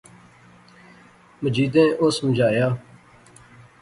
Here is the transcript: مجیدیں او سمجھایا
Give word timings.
مجیدیں 1.41 1.89
او 1.99 2.05
سمجھایا 2.17 2.67